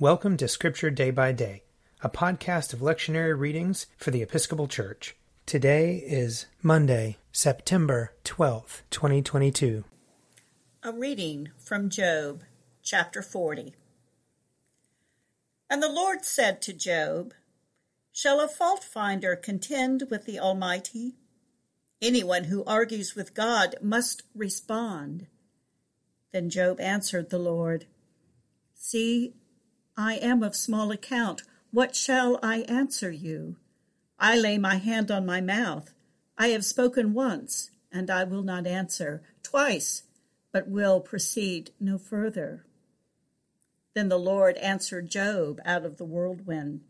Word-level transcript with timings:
Welcome 0.00 0.36
to 0.36 0.46
Scripture 0.46 0.90
Day 0.90 1.10
by 1.10 1.32
Day, 1.32 1.64
a 2.02 2.08
podcast 2.08 2.72
of 2.72 2.78
lectionary 2.78 3.36
readings 3.36 3.86
for 3.96 4.12
the 4.12 4.22
Episcopal 4.22 4.68
Church. 4.68 5.16
Today 5.44 5.96
is 5.96 6.46
Monday, 6.62 7.16
September 7.32 8.12
12th, 8.24 8.82
2022. 8.90 9.82
A 10.84 10.92
reading 10.92 11.48
from 11.58 11.90
Job, 11.90 12.44
chapter 12.80 13.22
40. 13.22 13.74
And 15.68 15.82
the 15.82 15.90
Lord 15.90 16.24
said 16.24 16.62
to 16.62 16.72
Job, 16.72 17.34
Shall 18.12 18.38
a 18.38 18.46
fault 18.46 18.84
finder 18.84 19.34
contend 19.34 20.04
with 20.08 20.26
the 20.26 20.38
Almighty? 20.38 21.16
Anyone 22.00 22.44
who 22.44 22.62
argues 22.62 23.16
with 23.16 23.34
God 23.34 23.74
must 23.82 24.22
respond. 24.32 25.26
Then 26.32 26.50
Job 26.50 26.78
answered 26.78 27.30
the 27.30 27.40
Lord, 27.40 27.86
See, 28.76 29.34
I 30.00 30.14
am 30.14 30.44
of 30.44 30.54
small 30.54 30.92
account. 30.92 31.42
What 31.72 31.96
shall 31.96 32.38
I 32.40 32.58
answer 32.68 33.10
you? 33.10 33.56
I 34.16 34.38
lay 34.38 34.56
my 34.56 34.76
hand 34.76 35.10
on 35.10 35.26
my 35.26 35.40
mouth. 35.40 35.92
I 36.38 36.48
have 36.48 36.64
spoken 36.64 37.14
once, 37.14 37.72
and 37.90 38.08
I 38.08 38.22
will 38.22 38.44
not 38.44 38.64
answer, 38.64 39.22
twice, 39.42 40.04
but 40.52 40.68
will 40.68 41.00
proceed 41.00 41.72
no 41.80 41.98
further. 41.98 42.64
Then 43.94 44.08
the 44.08 44.20
Lord 44.20 44.56
answered 44.58 45.10
Job 45.10 45.60
out 45.64 45.84
of 45.84 45.96
the 45.96 46.04
whirlwind 46.04 46.82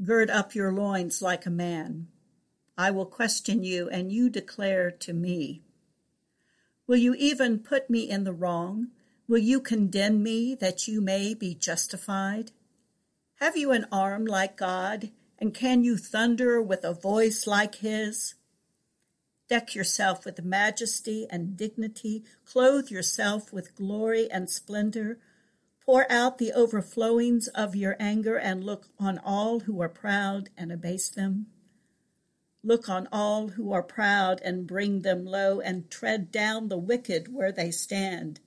Gird 0.00 0.30
up 0.30 0.54
your 0.54 0.72
loins 0.72 1.22
like 1.22 1.44
a 1.44 1.50
man. 1.50 2.06
I 2.78 2.92
will 2.92 3.06
question 3.06 3.64
you, 3.64 3.88
and 3.88 4.12
you 4.12 4.30
declare 4.30 4.92
to 4.92 5.12
me. 5.12 5.62
Will 6.86 6.98
you 6.98 7.14
even 7.14 7.58
put 7.58 7.90
me 7.90 8.08
in 8.08 8.22
the 8.22 8.32
wrong? 8.32 8.92
Will 9.32 9.38
you 9.38 9.62
condemn 9.62 10.22
me 10.22 10.54
that 10.56 10.86
you 10.86 11.00
may 11.00 11.32
be 11.32 11.54
justified? 11.54 12.52
Have 13.36 13.56
you 13.56 13.70
an 13.70 13.86
arm 13.90 14.26
like 14.26 14.58
God, 14.58 15.10
and 15.38 15.54
can 15.54 15.82
you 15.82 15.96
thunder 15.96 16.60
with 16.60 16.84
a 16.84 16.92
voice 16.92 17.46
like 17.46 17.76
his? 17.76 18.34
Deck 19.48 19.74
yourself 19.74 20.26
with 20.26 20.44
majesty 20.44 21.26
and 21.30 21.56
dignity, 21.56 22.24
clothe 22.44 22.90
yourself 22.90 23.54
with 23.54 23.74
glory 23.74 24.30
and 24.30 24.50
splendor, 24.50 25.18
pour 25.80 26.04
out 26.12 26.36
the 26.36 26.52
overflowings 26.52 27.48
of 27.54 27.74
your 27.74 27.96
anger, 27.98 28.36
and 28.36 28.62
look 28.62 28.88
on 28.98 29.18
all 29.18 29.60
who 29.60 29.80
are 29.80 29.88
proud 29.88 30.50
and 30.58 30.70
abase 30.70 31.08
them. 31.08 31.46
Look 32.62 32.90
on 32.90 33.08
all 33.10 33.48
who 33.48 33.72
are 33.72 33.82
proud 33.82 34.42
and 34.44 34.66
bring 34.66 35.00
them 35.00 35.24
low, 35.24 35.58
and 35.58 35.90
tread 35.90 36.30
down 36.30 36.68
the 36.68 36.76
wicked 36.76 37.32
where 37.32 37.50
they 37.50 37.70
stand. 37.70 38.38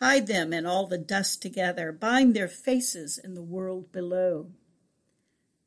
Hide 0.00 0.26
them 0.26 0.52
and 0.52 0.66
all 0.66 0.86
the 0.86 0.98
dust 0.98 1.42
together, 1.42 1.92
bind 1.92 2.34
their 2.34 2.48
faces 2.48 3.18
in 3.18 3.34
the 3.34 3.42
world 3.42 3.92
below. 3.92 4.50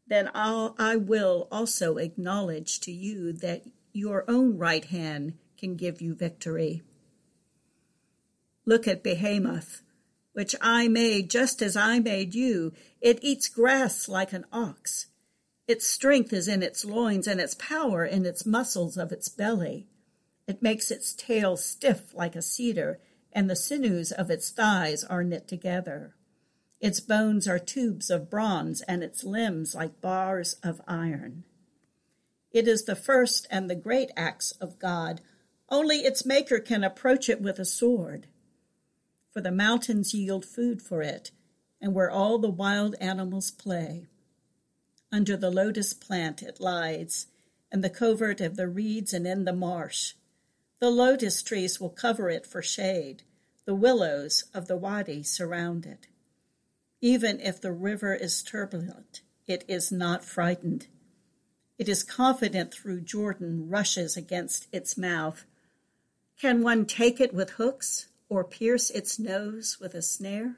Then 0.08 0.30
I'll, 0.34 0.76
I 0.80 0.96
will 0.96 1.48
also 1.52 1.98
acknowledge 1.98 2.80
to 2.82 2.92
you 2.92 3.32
that 3.34 3.64
your 3.92 4.26
own 4.28 4.58
right 4.58 4.84
hand 4.86 5.34
can 5.58 5.76
give 5.76 6.02
you 6.02 6.16
victory. 6.16 6.82
Look 8.66 8.88
at 8.88 9.04
Behemoth, 9.04 9.84
which 10.34 10.56
I 10.60 10.88
made 10.88 11.30
just 11.30 11.62
as 11.62 11.78
I 11.78 12.00
made 12.00 12.34
you. 12.34 12.74
It 13.02 13.20
eats 13.22 13.48
grass 13.48 14.10
like 14.10 14.34
an 14.34 14.46
ox. 14.52 15.08
Its 15.68 15.88
strength 15.88 16.34
is 16.34 16.48
in 16.48 16.64
its 16.64 16.84
loins, 16.84 17.28
and 17.28 17.40
its 17.40 17.56
power 17.56 18.04
in 18.04 18.26
its 18.26 18.46
muscles 18.46 18.98
of 18.98 19.12
its 19.12 19.30
belly. 19.30 19.88
It 20.48 20.62
makes 20.62 20.92
its 20.92 21.14
tail 21.14 21.56
stiff 21.56 22.14
like 22.14 22.36
a 22.36 22.42
cedar 22.42 23.00
and 23.34 23.50
the 23.50 23.56
sinews 23.56 24.12
of 24.12 24.30
its 24.30 24.50
thighs 24.50 25.04
are 25.04 25.24
knit 25.24 25.48
together. 25.48 26.16
Its 26.80 27.00
bones 27.00 27.48
are 27.48 27.60
tubes 27.60 28.10
of 28.10 28.30
bronze, 28.30 28.82
and 28.82 29.04
its 29.04 29.24
limbs 29.24 29.74
like 29.74 30.02
bars 30.02 30.56
of 30.64 30.82
iron. 30.88 31.44
It 32.52 32.68
is 32.68 32.84
the 32.84 32.96
first 32.96 33.48
and 33.50 33.70
the 33.70 33.76
great 33.76 34.12
acts 34.16 34.52
of 34.54 34.80
God. 34.80 35.22
Only 35.70 36.00
its 36.00 36.26
maker 36.26 36.60
can 36.60 36.84
approach 36.84 37.30
it 37.30 37.42
with 37.42 37.58
a 37.58 37.66
sword. 37.66 38.28
For 39.32 39.42
the 39.42 39.52
mountains 39.52 40.14
yield 40.14 40.46
food 40.46 40.82
for 40.82 41.02
it, 41.02 41.32
and 41.82 41.94
where 41.94 42.12
all 42.12 42.38
the 42.38 42.50
wild 42.50 42.96
animals 43.00 43.50
play. 43.50 44.08
Under 45.12 45.36
the 45.36 45.52
lotus 45.52 45.94
plant 45.94 46.44
it 46.44 46.60
lies, 46.60 47.28
in 47.72 47.82
the 47.82 47.90
covert 47.90 48.40
of 48.40 48.56
the 48.56 48.68
reeds 48.68 49.14
and 49.14 49.26
in 49.26 49.46
the 49.46 49.54
marsh. 49.54 50.14
The 50.80 50.92
lotus 50.92 51.42
trees 51.42 51.80
will 51.80 51.90
cover 51.90 52.30
it 52.30 52.46
for 52.46 52.62
shade. 52.62 53.24
The 53.66 53.76
willows 53.76 54.46
of 54.54 54.68
the 54.68 54.78
wadi 54.78 55.24
surround 55.24 55.86
it. 55.86 56.08
Even 57.02 57.40
if 57.40 57.60
the 57.62 57.72
river 57.72 58.14
is 58.14 58.44
turbulent, 58.44 59.22
it 59.48 59.64
is 59.68 59.92
not 59.92 60.24
frightened. 60.24 60.88
It 61.78 61.90
is 61.90 62.04
confident 62.04 62.74
through 62.74 63.02
Jordan 63.02 63.70
rushes 63.70 64.16
against 64.16 64.68
its 64.72 64.98
mouth. 64.98 65.46
Can 66.40 66.62
one 66.62 66.86
take 66.86 67.20
it 67.20 67.34
with 67.34 67.52
hooks 67.52 68.08
or 68.30 68.44
pierce 68.44 68.90
its 68.90 69.18
nose 69.18 69.78
with 69.80 69.94
a 69.94 70.02
snare? 70.02 70.58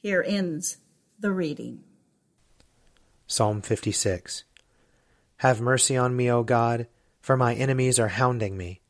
Here 0.00 0.24
ends 0.26 0.76
the 1.18 1.32
reading. 1.32 1.82
Psalm 3.26 3.60
56 3.60 4.44
Have 5.38 5.60
mercy 5.60 5.96
on 5.96 6.16
me, 6.16 6.30
O 6.30 6.42
God, 6.42 6.86
for 7.20 7.36
my 7.36 7.54
enemies 7.54 7.98
are 7.98 8.08
hounding 8.08 8.56
me. 8.56 8.80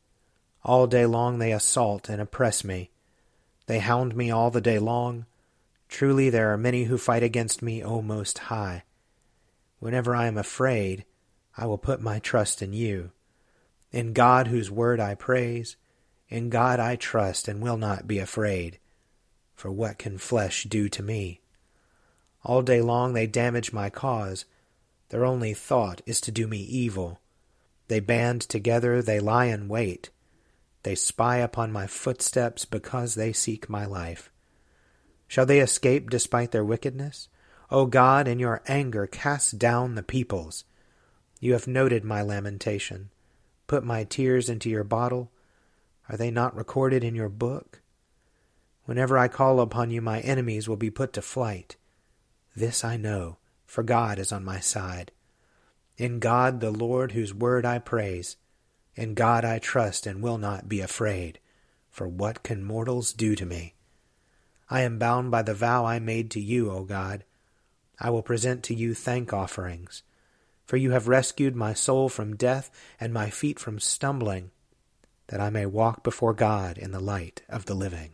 All 0.69 0.85
day 0.85 1.07
long 1.07 1.39
they 1.39 1.51
assault 1.51 2.09
and 2.09 2.21
oppress 2.21 2.63
me. 2.63 2.91
They 3.65 3.79
hound 3.79 4.15
me 4.15 4.29
all 4.29 4.51
the 4.51 4.61
day 4.61 4.77
long. 4.77 5.25
Truly 5.87 6.29
there 6.29 6.53
are 6.53 6.57
many 6.57 6.83
who 6.83 6.99
fight 6.99 7.23
against 7.23 7.63
me, 7.63 7.83
O 7.83 8.03
Most 8.03 8.37
High. 8.37 8.83
Whenever 9.79 10.15
I 10.15 10.27
am 10.27 10.37
afraid, 10.37 11.05
I 11.57 11.65
will 11.65 11.79
put 11.79 12.03
my 12.03 12.19
trust 12.19 12.61
in 12.61 12.73
you. 12.73 13.09
In 13.91 14.13
God 14.13 14.49
whose 14.49 14.69
word 14.69 14.99
I 14.99 15.15
praise, 15.15 15.75
in 16.27 16.51
God 16.51 16.79
I 16.79 16.97
trust 16.97 17.47
and 17.47 17.63
will 17.63 17.77
not 17.77 18.07
be 18.07 18.19
afraid. 18.19 18.77
For 19.55 19.71
what 19.71 19.97
can 19.97 20.19
flesh 20.19 20.65
do 20.65 20.87
to 20.87 21.01
me? 21.01 21.41
All 22.43 22.61
day 22.61 22.79
long 22.79 23.13
they 23.13 23.25
damage 23.25 23.73
my 23.73 23.89
cause. 23.89 24.45
Their 25.09 25.25
only 25.25 25.55
thought 25.55 26.03
is 26.05 26.21
to 26.21 26.31
do 26.31 26.45
me 26.45 26.59
evil. 26.59 27.21
They 27.87 27.99
band 27.99 28.41
together, 28.41 29.01
they 29.01 29.19
lie 29.19 29.45
in 29.45 29.67
wait. 29.67 30.11
They 30.83 30.95
spy 30.95 31.37
upon 31.37 31.71
my 31.71 31.87
footsteps 31.87 32.65
because 32.65 33.15
they 33.15 33.33
seek 33.33 33.69
my 33.69 33.85
life. 33.85 34.31
Shall 35.27 35.45
they 35.45 35.59
escape 35.59 36.09
despite 36.09 36.51
their 36.51 36.65
wickedness? 36.65 37.27
O 37.69 37.85
God, 37.85 38.27
in 38.27 38.39
your 38.39 38.63
anger 38.67 39.05
cast 39.05 39.59
down 39.59 39.95
the 39.95 40.03
peoples. 40.03 40.63
You 41.39 41.53
have 41.53 41.67
noted 41.67 42.03
my 42.03 42.21
lamentation. 42.21 43.09
Put 43.67 43.83
my 43.83 44.03
tears 44.03 44.49
into 44.49 44.69
your 44.69 44.83
bottle. 44.83 45.31
Are 46.09 46.17
they 46.17 46.31
not 46.31 46.55
recorded 46.55 47.03
in 47.03 47.13
your 47.13 47.29
book? 47.29 47.81
Whenever 48.85 49.17
I 49.17 49.27
call 49.27 49.59
upon 49.59 49.91
you, 49.91 50.01
my 50.01 50.19
enemies 50.21 50.67
will 50.67 50.75
be 50.77 50.89
put 50.89 51.13
to 51.13 51.21
flight. 51.21 51.75
This 52.55 52.83
I 52.83 52.97
know, 52.97 53.37
for 53.67 53.83
God 53.83 54.17
is 54.17 54.31
on 54.31 54.43
my 54.43 54.59
side. 54.59 55.11
In 55.97 56.17
God 56.17 56.59
the 56.59 56.71
Lord, 56.71 57.11
whose 57.11 57.33
word 57.33 57.65
I 57.65 57.77
praise, 57.77 58.37
in 58.99 59.13
God 59.13 59.45
I 59.45 59.59
trust 59.59 60.05
and 60.05 60.21
will 60.21 60.37
not 60.37 60.67
be 60.67 60.81
afraid, 60.81 61.39
for 61.89 62.05
what 62.05 62.43
can 62.43 62.65
mortals 62.65 63.13
do 63.13 63.33
to 63.33 63.45
me? 63.45 63.75
I 64.69 64.81
am 64.81 64.99
bound 64.99 65.31
by 65.31 65.41
the 65.41 65.53
vow 65.53 65.85
I 65.85 65.99
made 65.99 66.29
to 66.31 66.41
you, 66.41 66.69
O 66.69 66.83
God. 66.83 67.23
I 67.97 68.09
will 68.09 68.21
present 68.21 68.61
to 68.63 68.75
you 68.75 68.93
thank 68.93 69.31
offerings, 69.31 70.03
for 70.65 70.75
you 70.75 70.91
have 70.91 71.07
rescued 71.07 71.55
my 71.55 71.73
soul 71.73 72.09
from 72.09 72.35
death 72.35 72.69
and 72.99 73.13
my 73.13 73.29
feet 73.29 73.57
from 73.57 73.79
stumbling, 73.79 74.51
that 75.27 75.39
I 75.39 75.49
may 75.49 75.65
walk 75.65 76.03
before 76.03 76.33
God 76.33 76.77
in 76.77 76.91
the 76.91 76.99
light 76.99 77.41
of 77.47 77.67
the 77.67 77.75
living. 77.75 78.11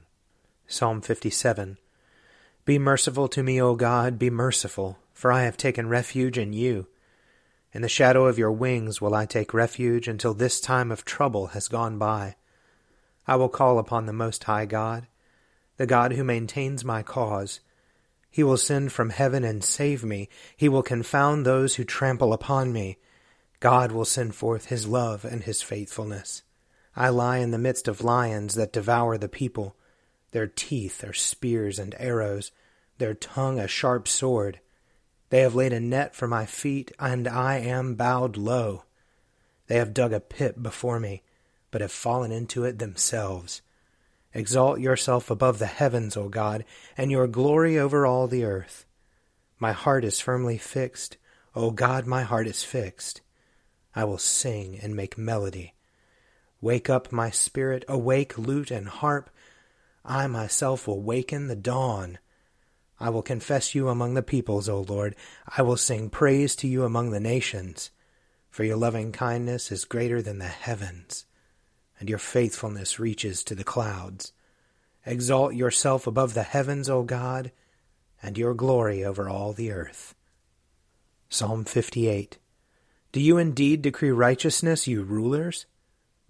Psalm 0.67 1.01
57 1.01 1.79
Be 2.63 2.77
merciful 2.77 3.27
to 3.29 3.41
me, 3.41 3.59
O 3.59 3.73
God, 3.73 4.19
be 4.19 4.29
merciful, 4.29 4.99
for 5.13 5.31
I 5.31 5.45
have 5.45 5.57
taken 5.57 5.89
refuge 5.89 6.37
in 6.37 6.53
you. 6.53 6.85
In 7.75 7.81
the 7.81 7.89
shadow 7.89 8.27
of 8.27 8.37
your 8.37 8.53
wings 8.53 9.01
will 9.01 9.13
I 9.13 9.25
take 9.25 9.53
refuge 9.53 10.07
until 10.07 10.33
this 10.33 10.61
time 10.61 10.93
of 10.93 11.03
trouble 11.03 11.47
has 11.47 11.67
gone 11.67 11.97
by. 11.97 12.37
I 13.27 13.35
will 13.35 13.49
call 13.49 13.79
upon 13.79 14.05
the 14.05 14.13
Most 14.13 14.45
High 14.45 14.65
God, 14.65 15.07
the 15.75 15.85
God 15.85 16.13
who 16.13 16.23
maintains 16.23 16.85
my 16.85 17.03
cause. 17.03 17.59
He 18.31 18.43
will 18.43 18.55
send 18.55 18.93
from 18.93 19.09
heaven 19.09 19.43
and 19.43 19.61
save 19.61 20.05
me. 20.05 20.29
He 20.55 20.69
will 20.69 20.83
confound 20.83 21.45
those 21.45 21.75
who 21.75 21.83
trample 21.83 22.31
upon 22.31 22.71
me. 22.71 22.97
God 23.59 23.91
will 23.91 24.05
send 24.05 24.35
forth 24.35 24.67
his 24.67 24.87
love 24.87 25.25
and 25.25 25.43
his 25.43 25.61
faithfulness. 25.61 26.43
I 26.95 27.09
lie 27.09 27.39
in 27.39 27.51
the 27.51 27.57
midst 27.57 27.89
of 27.89 28.01
lions 28.01 28.55
that 28.55 28.71
devour 28.71 29.17
the 29.17 29.27
people. 29.27 29.75
Their 30.31 30.47
teeth 30.47 31.03
are 31.03 31.11
spears 31.11 31.77
and 31.77 31.93
arrows, 31.99 32.53
their 32.99 33.13
tongue 33.13 33.59
a 33.59 33.67
sharp 33.67 34.07
sword. 34.07 34.61
They 35.35 35.41
have 35.41 35.53
laid 35.53 35.73
a 35.73 35.81
net 35.81 36.15
for 36.15 36.29
my 36.29 36.45
feet, 36.45 36.93
and 36.97 37.27
I 37.27 37.57
am 37.57 37.95
bowed 37.95 38.37
low. 38.37 38.83
They 39.67 39.75
have 39.75 39.93
dug 39.93 40.13
a 40.13 40.21
pit 40.21 40.63
before 40.63 40.97
me, 40.97 41.23
but 41.71 41.81
have 41.81 41.91
fallen 41.91 42.31
into 42.31 42.63
it 42.63 42.79
themselves. 42.79 43.61
Exalt 44.33 44.79
yourself 44.79 45.29
above 45.29 45.59
the 45.59 45.65
heavens, 45.65 46.15
O 46.15 46.29
God, 46.29 46.63
and 46.97 47.11
your 47.11 47.27
glory 47.27 47.77
over 47.77 48.05
all 48.05 48.27
the 48.27 48.45
earth. 48.45 48.85
My 49.59 49.73
heart 49.73 50.05
is 50.05 50.21
firmly 50.21 50.57
fixed. 50.57 51.17
O 51.53 51.69
God, 51.69 52.05
my 52.05 52.23
heart 52.23 52.47
is 52.47 52.63
fixed. 52.63 53.19
I 53.93 54.05
will 54.05 54.17
sing 54.17 54.79
and 54.81 54.95
make 54.95 55.17
melody. 55.17 55.73
Wake 56.61 56.89
up, 56.89 57.11
my 57.11 57.29
spirit, 57.29 57.83
awake, 57.89 58.37
lute 58.37 58.71
and 58.71 58.87
harp. 58.87 59.29
I 60.05 60.27
myself 60.27 60.87
will 60.87 61.01
waken 61.01 61.49
the 61.49 61.57
dawn. 61.57 62.19
I 62.99 63.09
will 63.09 63.21
confess 63.21 63.75
you 63.75 63.89
among 63.89 64.13
the 64.13 64.23
peoples, 64.23 64.69
O 64.69 64.81
Lord. 64.81 65.15
I 65.57 65.61
will 65.61 65.77
sing 65.77 66.09
praise 66.09 66.55
to 66.57 66.67
you 66.67 66.83
among 66.83 67.11
the 67.11 67.19
nations. 67.19 67.91
For 68.49 68.63
your 68.63 68.77
loving 68.77 69.11
kindness 69.11 69.71
is 69.71 69.85
greater 69.85 70.21
than 70.21 70.39
the 70.39 70.45
heavens 70.45 71.25
and 71.99 72.09
your 72.09 72.17
faithfulness 72.17 72.99
reaches 72.99 73.43
to 73.43 73.55
the 73.55 73.63
clouds. 73.63 74.33
Exalt 75.05 75.53
yourself 75.53 76.07
above 76.07 76.33
the 76.33 76.43
heavens, 76.43 76.89
O 76.89 77.03
God, 77.03 77.51
and 78.21 78.37
your 78.37 78.53
glory 78.53 79.03
over 79.03 79.29
all 79.29 79.53
the 79.53 79.71
earth. 79.71 80.15
Psalm 81.29 81.63
58 81.63 82.37
Do 83.11 83.19
you 83.19 83.37
indeed 83.37 83.81
decree 83.81 84.11
righteousness, 84.11 84.87
you 84.87 85.03
rulers? 85.03 85.65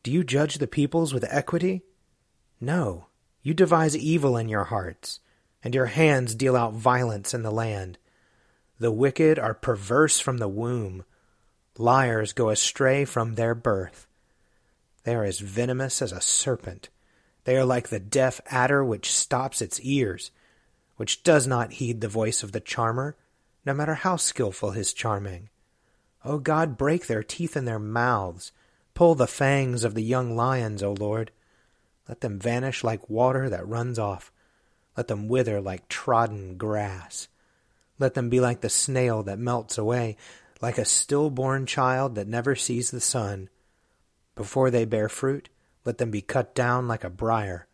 Do 0.04 0.12
you 0.12 0.24
judge 0.24 0.58
the 0.58 0.68
peoples 0.68 1.14
with 1.14 1.26
equity? 1.30 1.84
No, 2.62 3.08
you 3.42 3.54
devise 3.54 3.98
evil 3.98 4.38
in 4.38 4.50
your 4.50 4.66
hearts, 4.66 5.20
and 5.66 5.74
your 5.74 5.88
hands 5.88 6.36
deal 6.36 6.56
out 6.56 6.74
violence 6.74 7.34
in 7.34 7.42
the 7.42 7.52
land. 7.52 7.98
The 8.80 8.92
wicked 8.92 9.40
are 9.40 9.56
perverse 9.56 10.20
from 10.20 10.38
the 10.38 10.48
womb, 10.48 11.04
liars 11.76 12.34
go 12.34 12.50
astray 12.50 13.04
from 13.04 13.34
their 13.34 13.56
birth. 13.56 14.06
They 15.04 15.16
are 15.16 15.24
as 15.24 15.40
venomous 15.40 16.04
as 16.04 16.12
a 16.12 16.22
serpent. 16.22 16.90
They 17.46 17.58
are 17.58 17.66
like 17.66 17.90
the 17.90 18.00
deaf 18.00 18.40
adder 18.46 18.86
which 18.86 19.12
stops 19.12 19.60
its 19.60 19.80
ears, 19.82 20.30
which 20.98 21.24
does 21.24 21.48
not 21.48 21.74
heed 21.74 22.00
the 22.00 22.08
voice 22.08 22.44
of 22.44 22.52
the 22.52 22.60
charmer, 22.60 23.16
no 23.66 23.74
matter 23.74 23.96
how 23.96 24.18
skilful 24.18 24.72
his 24.72 24.94
charming. 24.94 25.50
O 26.24 26.38
God, 26.38 26.78
break 26.78 27.08
their 27.08 27.24
teeth 27.24 27.58
in 27.58 27.66
their 27.66 27.80
mouths. 27.80 28.52
Pull 28.94 29.16
the 29.16 29.28
fangs 29.28 29.84
of 29.84 29.96
the 29.96 30.04
young 30.04 30.36
lions, 30.36 30.84
O 30.84 30.94
Lord. 30.94 31.32
Let 32.08 32.22
them 32.22 32.38
vanish 32.38 32.84
like 32.84 33.10
water 33.10 33.50
that 33.50 33.68
runs 33.68 33.98
off. 33.98 34.32
Let 34.98 35.08
them 35.08 35.28
wither 35.28 35.62
like 35.62 35.88
trodden 35.90 36.58
grass. 36.58 37.28
Let 38.00 38.14
them 38.14 38.30
be 38.30 38.40
like 38.40 38.62
the 38.62 38.70
snail 38.70 39.24
that 39.24 39.40
melts 39.40 39.78
away, 39.78 40.18
like 40.62 40.78
a 40.78 40.86
stillborn 40.86 41.66
child 41.66 42.16
that 42.16 42.28
never 42.28 42.56
sees 42.56 42.92
the 42.92 43.02
sun. 43.02 43.50
Before 44.36 44.70
they 44.70 44.86
bear 44.86 45.10
fruit, 45.10 45.50
let 45.86 45.98
them 45.98 46.12
be 46.12 46.22
cut 46.22 46.56
down 46.56 46.88
like 46.88 47.04
a 47.04 47.10
briar. 47.10 47.68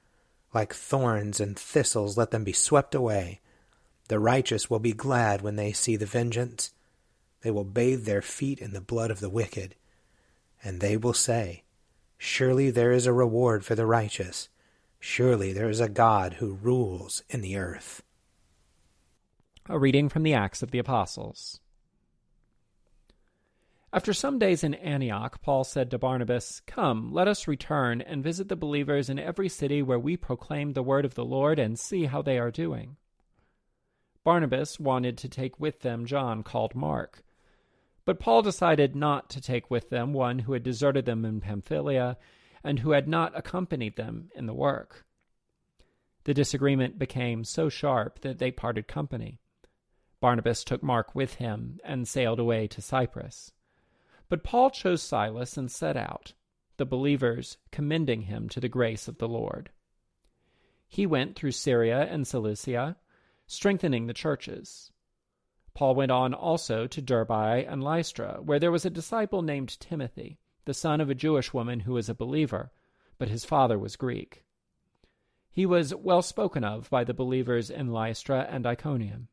Like 0.53 0.73
thorns 0.73 1.39
and 1.39 1.57
thistles, 1.57 2.18
let 2.18 2.31
them 2.31 2.44
be 2.44 2.53
swept 2.53 2.94
away. 2.94 3.39
The 4.09 4.19
righteous 4.19 4.69
will 4.69 4.79
be 4.79 4.94
glad 4.94 5.41
when 5.41 5.56
they 5.56 5.71
see 5.71 5.95
the 5.95 6.06
vengeance. 6.06 6.73
They 7.41 7.51
will 7.51 7.63
bathe 7.63 8.06
their 8.06 8.21
feet 8.21 8.59
in 8.59 8.73
the 8.73 8.81
blood 8.81 9.09
of 9.09 9.21
the 9.21 9.29
wicked. 9.29 9.75
And 10.63 10.81
they 10.81 10.97
will 10.97 11.13
say, 11.13 11.63
Surely 12.18 12.69
there 12.69 12.91
is 12.91 13.07
a 13.07 13.13
reward 13.13 13.65
for 13.65 13.73
the 13.73 13.85
righteous. 13.85 14.50
Surely 15.03 15.51
there 15.51 15.68
is 15.68 15.80
a 15.80 15.89
God 15.89 16.33
who 16.33 16.53
rules 16.53 17.24
in 17.27 17.42
the 17.42 17.57
earth. 17.57 18.03
A 19.68 19.80
reading 19.80 20.09
from 20.09 20.21
the 20.21 20.36
Acts 20.36 20.62
of 20.62 20.69
the 20.69 20.77
Apostles. 20.77 21.59
After 23.92 24.13
some 24.13 24.38
days 24.38 24.63
in 24.63 24.75
Antioch, 24.75 25.42
Paul 25.42 25.63
said 25.63 25.89
to 25.89 25.98
Barnabas, 25.98 26.62
Come, 26.68 27.12
let 27.12 27.27
us 27.27 27.48
return 27.48 28.00
and 28.00 28.24
visit 28.24 28.48
the 28.48 28.56
believers 28.56 29.09
in 29.09 29.18
every 29.18 29.50
city 29.50 29.81
where 29.81 30.00
we 30.00 30.15
proclaim 30.18 30.74
the 30.74 30.83
word 30.83 31.04
of 31.04 31.15
the 31.15 31.25
Lord 31.25 31.57
and 31.57 31.80
see 31.80 32.06
how 32.06 32.21
they 32.21 32.38
are 32.38 32.51
doing. 32.51 32.95
Barnabas 34.24 34.80
wanted 34.80 35.18
to 35.18 35.27
take 35.27 35.59
with 35.59 35.80
them 35.80 36.06
John 36.06 36.44
called 36.44 36.75
Mark. 36.75 37.24
But 38.06 38.19
Paul 38.19 38.44
decided 38.44 38.95
not 38.95 39.31
to 39.31 39.42
take 39.42 39.71
with 39.71 39.89
them 39.89 40.13
one 40.13 40.39
who 40.39 40.54
had 40.54 40.62
deserted 40.62 41.06
them 41.06 41.25
in 41.25 41.42
Pamphylia 41.42 42.18
and 42.63 42.79
who 42.79 42.91
had 42.91 43.07
not 43.07 43.37
accompanied 43.37 43.95
them 43.95 44.29
in 44.35 44.45
the 44.45 44.53
work. 44.53 45.05
The 46.23 46.33
disagreement 46.33 46.99
became 46.99 47.43
so 47.43 47.69
sharp 47.69 48.21
that 48.21 48.37
they 48.37 48.51
parted 48.51 48.87
company. 48.87 49.39
Barnabas 50.19 50.63
took 50.63 50.83
Mark 50.83 51.15
with 51.15 51.35
him 51.35 51.79
and 51.83 52.07
sailed 52.07 52.39
away 52.39 52.67
to 52.67 52.81
Cyprus. 52.81 53.51
But 54.29 54.43
Paul 54.43 54.69
chose 54.69 55.01
Silas 55.01 55.57
and 55.57 55.69
set 55.71 55.97
out, 55.97 56.33
the 56.77 56.85
believers 56.85 57.57
commending 57.71 58.23
him 58.23 58.47
to 58.49 58.59
the 58.59 58.69
grace 58.69 59.07
of 59.07 59.17
the 59.17 59.27
Lord. 59.27 59.71
He 60.87 61.05
went 61.05 61.35
through 61.35 61.51
Syria 61.51 62.07
and 62.09 62.27
Cilicia, 62.27 62.97
strengthening 63.47 64.07
the 64.07 64.13
churches. 64.13 64.91
Paul 65.73 65.95
went 65.95 66.11
on 66.11 66.33
also 66.33 66.85
to 66.87 67.01
Derbe 67.01 67.31
and 67.31 67.83
Lystra, 67.83 68.41
where 68.43 68.59
there 68.59 68.71
was 68.71 68.85
a 68.85 68.89
disciple 68.89 69.41
named 69.41 69.79
Timothy, 69.79 70.37
the 70.65 70.73
son 70.73 71.01
of 71.01 71.09
a 71.09 71.15
Jewish 71.15 71.53
woman 71.53 71.81
who 71.81 71.93
was 71.93 72.09
a 72.09 72.15
believer, 72.15 72.71
but 73.17 73.29
his 73.29 73.45
father 73.45 73.77
was 73.77 73.95
Greek. 73.95 74.43
He 75.49 75.65
was 75.65 75.93
well 75.93 76.21
spoken 76.21 76.63
of 76.63 76.89
by 76.89 77.03
the 77.03 77.13
believers 77.13 77.69
in 77.69 77.91
Lystra 77.91 78.47
and 78.49 78.65
Iconium. 78.65 79.27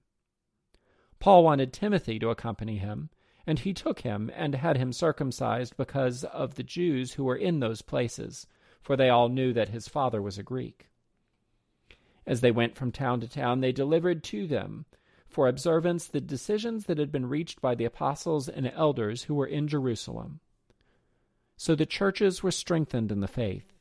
Paul 1.20 1.44
wanted 1.44 1.72
Timothy 1.72 2.18
to 2.18 2.30
accompany 2.30 2.78
him, 2.78 3.10
and 3.46 3.58
he 3.58 3.72
took 3.72 4.00
him 4.00 4.30
and 4.34 4.54
had 4.54 4.76
him 4.76 4.92
circumcised 4.92 5.76
because 5.76 6.24
of 6.24 6.54
the 6.54 6.62
Jews 6.62 7.14
who 7.14 7.24
were 7.24 7.36
in 7.36 7.60
those 7.60 7.82
places, 7.82 8.46
for 8.80 8.96
they 8.96 9.08
all 9.08 9.28
knew 9.28 9.52
that 9.52 9.70
his 9.70 9.88
father 9.88 10.20
was 10.20 10.38
a 10.38 10.42
Greek. 10.42 10.88
As 12.26 12.40
they 12.40 12.50
went 12.50 12.76
from 12.76 12.92
town 12.92 13.20
to 13.20 13.28
town, 13.28 13.60
they 13.60 13.72
delivered 13.72 14.22
to 14.24 14.46
them 14.46 14.86
for 15.28 15.48
observance 15.48 16.06
the 16.06 16.20
decisions 16.20 16.86
that 16.86 16.98
had 16.98 17.12
been 17.12 17.26
reached 17.26 17.60
by 17.60 17.74
the 17.74 17.84
apostles 17.84 18.48
and 18.48 18.66
elders 18.66 19.24
who 19.24 19.34
were 19.34 19.46
in 19.46 19.68
Jerusalem. 19.68 20.40
So 21.60 21.74
the 21.74 21.86
churches 21.86 22.40
were 22.40 22.52
strengthened 22.52 23.10
in 23.10 23.18
the 23.18 23.26
faith 23.26 23.74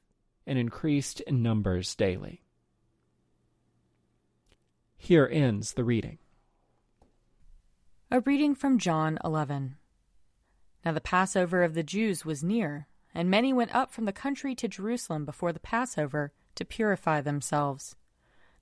and 0.47 0.57
increased 0.57 1.21
in 1.21 1.44
numbers 1.44 1.94
daily. 1.94 2.41
Here 4.97 5.29
ends 5.31 5.74
the 5.74 5.83
reading. 5.83 6.18
A 8.09 8.19
reading 8.21 8.56
from 8.56 8.79
John 8.79 9.19
11. 9.24 9.75
Now 10.83 10.91
the 10.91 11.00
Passover 11.00 11.63
of 11.63 11.75
the 11.75 11.83
Jews 11.83 12.25
was 12.25 12.44
near, 12.44 12.88
and 13.13 13.29
many 13.29 13.53
went 13.53 13.75
up 13.75 13.94
from 13.94 14.06
the 14.06 14.12
country 14.12 14.56
to 14.56 14.68
Jerusalem 14.68 15.23
before 15.23 15.53
the 15.53 15.59
Passover 15.59 16.33
to 16.56 16.65
purify 16.65 17.21
themselves. 17.21 17.95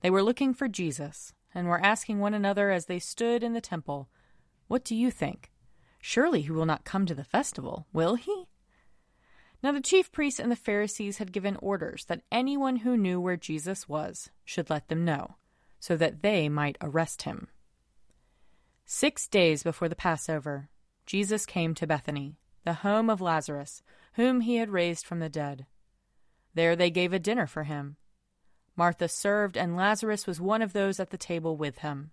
They 0.01 0.09
were 0.09 0.23
looking 0.23 0.53
for 0.53 0.67
Jesus, 0.67 1.31
and 1.53 1.69
were 1.69 1.79
asking 1.79 2.19
one 2.19 2.33
another 2.33 2.69
as 2.69 2.87
they 2.87 2.99
stood 2.99 3.43
in 3.43 3.53
the 3.53 3.61
temple, 3.61 4.09
What 4.67 4.83
do 4.83 4.93
you 4.93 5.09
think? 5.09 5.53
Surely 6.01 6.41
he 6.41 6.51
will 6.51 6.65
not 6.65 6.83
come 6.83 7.05
to 7.05 7.15
the 7.15 7.23
festival, 7.23 7.87
will 7.93 8.15
he? 8.15 8.44
Now 9.65 9.71
the 9.71 9.81
chief 9.81 10.11
priests 10.11 10.39
and 10.39 10.51
the 10.51 10.55
Pharisees 10.55 11.17
had 11.17 11.31
given 11.31 11.55
orders 11.55 12.05
that 12.05 12.21
anyone 12.31 12.75
who 12.75 12.95
knew 12.95 13.19
where 13.19 13.35
Jesus 13.35 13.89
was 13.89 14.29
should 14.43 14.69
let 14.69 14.89
them 14.89 15.03
know, 15.03 15.37
so 15.79 15.97
that 15.97 16.21
they 16.21 16.47
might 16.47 16.77
arrest 16.81 17.23
him. 17.23 17.47
Six 18.85 19.27
days 19.27 19.63
before 19.63 19.89
the 19.89 19.95
Passover, 19.95 20.69
Jesus 21.07 21.47
came 21.47 21.73
to 21.73 21.87
Bethany, 21.87 22.37
the 22.63 22.73
home 22.73 23.09
of 23.09 23.21
Lazarus, 23.21 23.81
whom 24.13 24.41
he 24.41 24.57
had 24.57 24.69
raised 24.69 25.03
from 25.03 25.17
the 25.17 25.29
dead. 25.29 25.65
There 26.53 26.75
they 26.75 26.91
gave 26.91 27.11
a 27.11 27.17
dinner 27.17 27.47
for 27.47 27.63
him. 27.63 27.95
Martha 28.75 29.07
served, 29.07 29.57
and 29.57 29.75
Lazarus 29.75 30.27
was 30.27 30.39
one 30.39 30.61
of 30.61 30.73
those 30.73 30.99
at 30.99 31.09
the 31.09 31.17
table 31.17 31.57
with 31.57 31.79
him. 31.79 32.11